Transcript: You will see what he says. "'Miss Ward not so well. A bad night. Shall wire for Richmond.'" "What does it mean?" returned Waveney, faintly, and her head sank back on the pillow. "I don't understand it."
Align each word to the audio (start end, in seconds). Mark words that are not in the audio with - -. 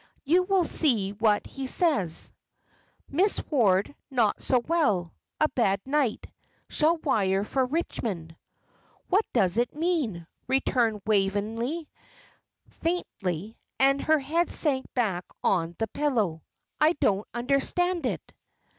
You 0.23 0.41
will 0.45 0.63
see 0.63 1.11
what 1.11 1.45
he 1.45 1.67
says. 1.67 2.33
"'Miss 3.07 3.39
Ward 3.51 3.93
not 4.09 4.41
so 4.41 4.57
well. 4.67 5.13
A 5.39 5.47
bad 5.49 5.79
night. 5.85 6.25
Shall 6.69 6.97
wire 6.97 7.43
for 7.43 7.63
Richmond.'" 7.63 8.35
"What 9.09 9.27
does 9.31 9.57
it 9.57 9.75
mean?" 9.75 10.25
returned 10.47 11.03
Waveney, 11.05 11.87
faintly, 12.81 13.59
and 13.77 14.01
her 14.01 14.17
head 14.17 14.51
sank 14.51 14.91
back 14.95 15.23
on 15.43 15.75
the 15.77 15.85
pillow. 15.87 16.41
"I 16.79 16.93
don't 16.93 17.27
understand 17.35 18.07
it." 18.07 18.33